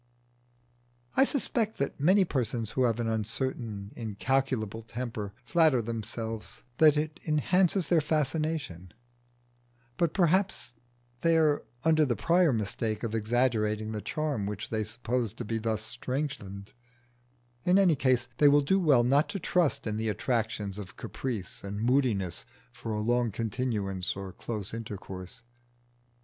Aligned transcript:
I 1.15 1.23
suspect 1.25 1.77
that 1.77 1.99
many 1.99 2.25
persons 2.25 2.71
who 2.71 2.85
have 2.85 2.99
an 2.99 3.07
uncertain, 3.07 3.91
incalculable 3.95 4.81
temper 4.81 5.31
flatter 5.45 5.79
themselves 5.79 6.63
that 6.79 6.97
it 6.97 7.19
enhances 7.27 7.85
their 7.85 8.01
fascination; 8.01 8.95
but 9.97 10.15
perhaps 10.15 10.73
they 11.21 11.37
are 11.37 11.63
under 11.83 12.03
the 12.03 12.15
prior 12.15 12.51
mistake 12.51 13.03
of 13.03 13.13
exaggerating 13.13 13.91
the 13.91 14.01
charm 14.01 14.47
which 14.47 14.71
they 14.71 14.83
suppose 14.83 15.33
to 15.33 15.45
be 15.45 15.59
thus 15.59 15.83
strengthened; 15.83 16.73
in 17.63 17.77
any 17.77 17.95
case 17.95 18.27
they 18.39 18.47
will 18.47 18.61
do 18.63 18.79
well 18.79 19.03
not 19.03 19.29
to 19.29 19.39
trust 19.39 19.85
in 19.85 19.97
the 19.97 20.09
attractions 20.09 20.79
of 20.79 20.97
caprice 20.97 21.63
and 21.63 21.79
moodiness 21.79 22.43
for 22.73 22.91
a 22.91 22.99
long 23.01 23.29
continuance 23.31 24.15
or 24.15 24.31
for 24.31 24.37
close 24.39 24.73
intercourse. 24.73 25.43